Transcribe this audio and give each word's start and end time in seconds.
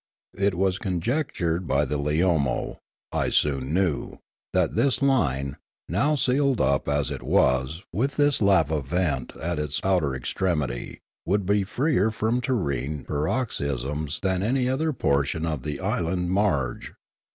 It 0.35 0.55
was 0.55 0.79
conjectured 0.79 1.67
by 1.67 1.85
the 1.85 1.99
Leomo, 1.99 2.79
I 3.11 3.29
soon 3.29 3.71
knew, 3.71 4.17
that 4.51 4.73
this 4.73 4.99
line, 4.99 5.57
now 5.87 6.15
sealed 6.15 6.59
up 6.59 6.89
as 6.89 7.11
it 7.11 7.21
was 7.21 7.75
and 7.75 7.83
with 7.99 8.19
its 8.19 8.41
lava 8.41 8.81
vent 8.81 9.31
at 9.37 9.59
its 9.59 9.79
outer 9.83 10.15
extremity, 10.15 11.01
would 11.27 11.45
be 11.45 11.63
freer 11.63 12.09
from 12.09 12.41
terrene 12.41 13.05
par 13.05 13.27
oxysms 13.27 14.21
than 14.21 14.41
any 14.41 14.67
other 14.67 14.91
portion 14.91 15.45
of 15.45 15.61
the 15.61 15.79
island 15.79 16.31
marge. 16.31 16.93